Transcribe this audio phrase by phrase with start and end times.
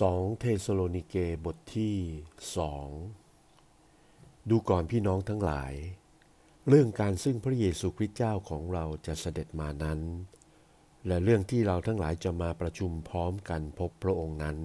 [0.00, 1.14] 2เทสโลนิเก
[1.44, 1.96] บทที่
[2.56, 2.88] สอง
[4.50, 5.72] ดูก่อนพี่น้องทั้งหลาย
[6.68, 10.00] เรื่องการซึ่งพระเยซูคริสต์เจ้าของเราจะเสด็จมานั้น
[11.06, 14.58] และเรื่องที่เราทั้งหลายจะมาประชุมพร้อมกันพบพระองค์นั้น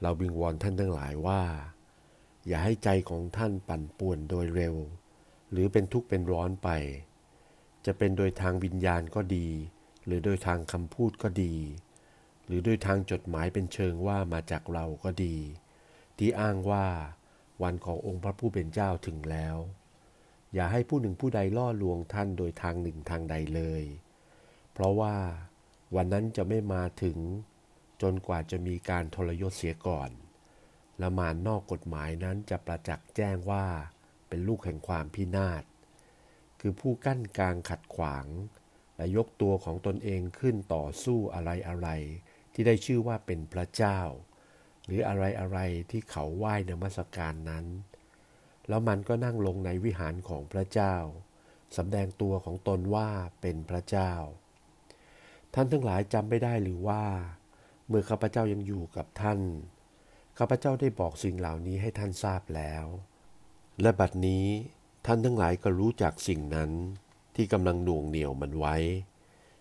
[0.00, 1.42] เราบิงวอนท่านทั้งหลายว่า
[2.46, 4.76] อย่าให้ใจของท่านปั่นป่วนโดยเร็ว
[5.50, 6.68] หรือเป็นทุกข์เป็นร้อนไป
[7.86, 9.48] จะเป็นโดยทางวิญญาณก็ดี
[10.04, 11.54] หรือโดยทางคำพูดก็ดี
[12.46, 15.36] หรือด้วยทางจดหมายเป็นเชิงว่ามาจากเราก็ดี
[16.18, 16.86] ที่อ้างว่า
[17.62, 19.56] วันขององค์พระผู้เป็นเจ้าถึงแล้ว
[20.54, 23.84] อย่าให้ผู้หนึ่งผู้ใดล่อลวงท่านโดยทางหนึ่งทางใดเลย
[24.72, 25.16] เพราะว่า
[25.94, 27.18] วันนั้นจะไม่มาถึง
[28.02, 30.10] จนกว่าจะมีการทรยศเสียก่อน
[31.02, 33.66] ละมานนอกกฎหมายนั้นจะประจักษ์แจ้งว่า
[34.28, 35.64] เป็นลูกแห่งความพินาศ
[36.60, 38.26] คือผู้กั้นกลางขัดขวาง
[38.96, 41.88] และยกตัวของตนเองขึ้นต่อสู้อะไรอะไร
[42.54, 44.00] ที่ได้ชื่อว่าเป็นพระเจ้า
[44.86, 45.58] หรืออะไรอะไร
[45.90, 47.66] ที่เขาไหว้นมัสการนั้น
[48.68, 50.96] แล้วมันก็นั่งลงในวิหารของพระเจ้า
[51.76, 54.12] สำแดงตัวของตนว่าเป็นพระเจ้า
[55.54, 57.04] ท่านทั้งหลายจำไม่ได้หรือว่า
[57.88, 59.40] เมื่อข้าพเจ้ายังอยู่กับท่าน
[60.38, 62.84] ข้าพเจ้าได้บอกสิ่งเหล่านี้ให้ท่านทราบแล้ว
[63.80, 64.46] และบัดนี้
[65.06, 66.70] ท่านทั้งหลายก็รู้จักสิ่งนั้น
[67.36, 68.76] ที่กำลังหน่วงเหนี่ยวมันไว้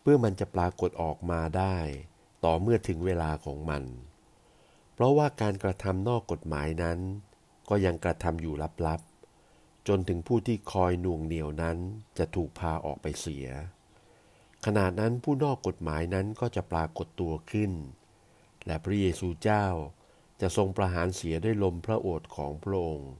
[0.00, 1.76] เพื่อมันจะปรากฏออกมาได้
[2.44, 3.82] ต่อเมื่อถึงเวลาของมัน
[4.94, 6.98] เพราะว่าการกระทำนอกกฎหมายนั้น
[7.68, 8.54] ก็ยังกระทำอยู่
[8.86, 11.78] ลับๆ จนถึงผู้ที่คอยน่วงเหนียวนั้น
[12.18, 13.46] จะถูกพาออกไปเสีย
[14.64, 17.72] ขณะนั้นผู้นอกกฎหมายนั้นก็จะปรากฏตัวขึ้น
[18.66, 19.66] และพระเยซูเจ้า
[20.40, 23.12] จะทรงประหารเสียด้วยลมพระโอษฐ์ของพระองค์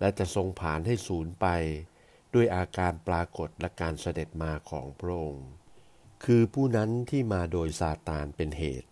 [0.00, 1.46] และจะทรงผ่านให้สูญไป
[2.34, 5.48] ด้วยอาการปรากฏและการเสด็จมาของพระองค์
[6.24, 8.88] คือผู้นั้นที่มาโดยซาตานเป็นเหตุ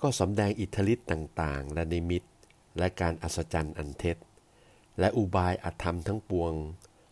[0.00, 2.22] ก็สำแดงอิทธิฤทธิ์ต่างๆ และนิมิต
[2.78, 4.16] และการอัศจรรย์อันเท็จ
[4.98, 6.54] และอุบายอธรรมทั้งปวง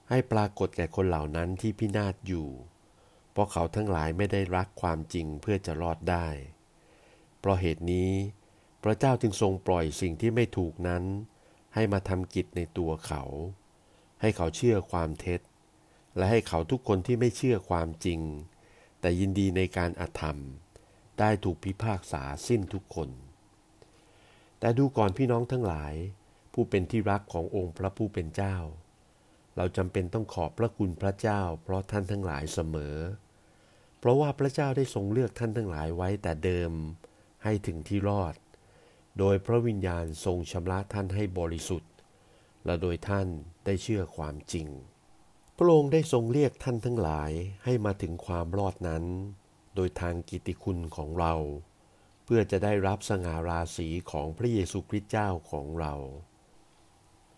[0.08, 2.48] ให้ปรากฏแก่คนเหล่านั้นที่พินาศอยู่
[3.32, 6.28] เพราะเขาทั้งหลายไม่ได้รักความจริงเพื่อจะรอดได้
[7.38, 8.10] เพราะเหตุนี้
[8.82, 11.04] พระเจ้าจึงทรงปล่อยสิ่งที่ไม่ถูกนั้น
[11.74, 13.22] ให้มาทำกิจในตัวเขา
[14.20, 15.40] ให้เขาเชื่อความเท็จ
[16.16, 18.20] และให้เขาทุกคนที่ไม่เชื่อความจริง
[19.04, 20.38] แต่ยินดีในการอธรรม
[21.18, 23.08] ได้ถูกพิพากษาสิ้นทุกคน
[24.58, 25.94] แต่ดูก่อนพี่น้องทั้งหลาย
[26.52, 28.56] ผู้เป็นที่รักขององค์พระผู้เป็นเจ้า
[29.56, 32.96] เราจำเป็นต้องขอบพระคุณพระเจ้า เพราะท่านทั้งหลายเสมอ
[33.98, 36.72] เพราะว่าพระเจ้าได้ทรงเลือกท่านทั้งหลายไว้แต่เดิม
[37.44, 38.34] ให้ถึงที่รอด
[39.18, 41.92] โดยพระวิญญาณทรงชำระท่านให้บริสุทธิ์
[42.64, 43.26] และโดยท่าน
[43.64, 44.68] ได้เชื่อความจริง
[45.58, 47.32] พระองค์ได้ทรงเรียกท่านทั้งหลาย
[47.64, 49.04] ให้มาถึงความรอดนั้น
[49.74, 51.34] โดยทางกิติคุณของเรา
[52.24, 55.94] เพื่อจะได้รับสง่าราศีของพระเยซูคริสต์เจ้าของเรา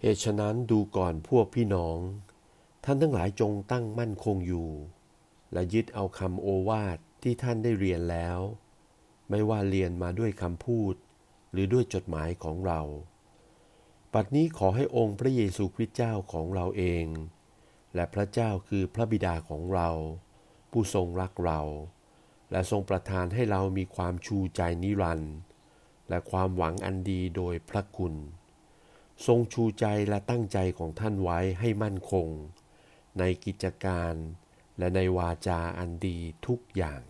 [0.00, 1.99] เหตุฉะนั้นดูก่อนพวกพี่น้อง
[2.84, 4.71] ท่านทั้งหลายจงตั้งมั่นคงอยู่
[5.53, 8.38] และยึดเอาคำโอวาทที่ท่านได้เรียนแล้ว
[9.31, 10.94] ไม่ว่าเรียนมาด้วยคำพูด
[11.53, 12.81] หรือด้วยจดหมายของเรา
[14.12, 17.06] ปัดนี้ขอให้องค์พระเยซูคริสต์เจ้าของเราเอง
[17.97, 19.89] และพระเจ้าคือพระบิดาของเรา
[20.71, 21.61] ผู้ทรงรักเรา
[22.51, 25.34] และทรงประทานให้เรามีความชูใจนิรันดร์
[26.09, 28.15] และความหวังอันดีโดยพระคุณ
[29.27, 32.29] ทรงชูใจและตั้งใจของท่านไว้ให้มั่นคง
[33.19, 34.15] ในกิจการ
[34.78, 37.03] และในวาจาอันดีทุกอย่าง